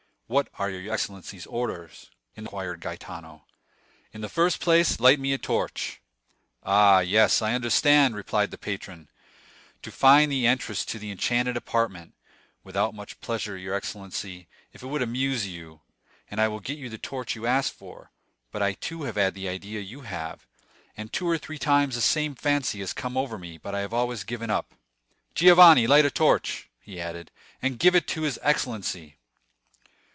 [0.33, 3.43] "What are your excellency's orders?" inquired Gaetano.
[4.13, 5.99] "In the first place, light me a torch."
[6.63, 9.09] "Ah, yes, I understand," replied the patron,
[9.81, 12.13] "to find the entrance to the enchanted apartment.
[12.63, 15.81] With much pleasure, your excellency, if it would amuse you;
[16.29, 18.09] and I will get you the torch you ask for.
[18.51, 20.47] But I too have had the idea you have,
[20.95, 23.93] and two or three times the same fancy has come over me; but I have
[23.93, 24.73] always given it up.
[25.35, 27.31] Giovanni, light a torch," he added,
[27.61, 29.17] "and give it to his excellency."